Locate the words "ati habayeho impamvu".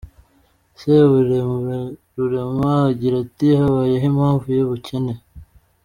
3.23-4.47